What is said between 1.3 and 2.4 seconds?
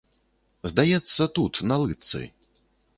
тут, на лытцы.